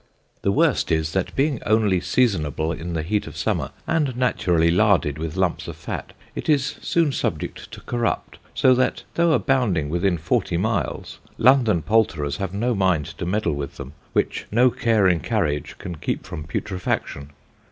[0.41, 5.19] The worst is, that being onely seasonable in the heat of summer, and naturally larded
[5.19, 10.17] with lumps of fat, it is soon subject to corrupt, so that (though abounding within
[10.17, 15.19] fourty miles) London Poulterers have no mind to meddle with them, which no care in
[15.19, 17.29] carriage can keep from Putrefaction.